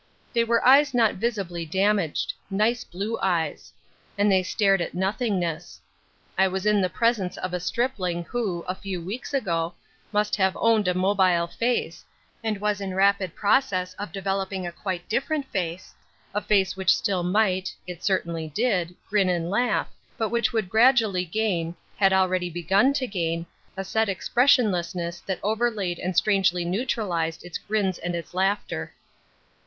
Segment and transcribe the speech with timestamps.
[0.33, 3.71] They were eyes not visibly damaged: nice blue eyes.
[4.17, 5.79] And they stared at nothingness.
[6.39, 9.75] I was in the presence of a stripling who, a few weeks ago,
[10.11, 12.03] must have owned a mobile face,
[12.43, 15.93] and was in rapid process of developing a quite different face,
[16.33, 19.87] a face which still might it certainly did grin and laugh,
[20.17, 23.45] but which would gradually gain, had already begun to gain,
[23.77, 28.91] a set expressionlessness that overlaid and strangely neutralised its grins and its laughter.